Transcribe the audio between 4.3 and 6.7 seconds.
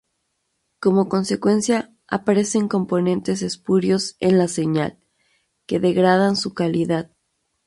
la señal, que degradan su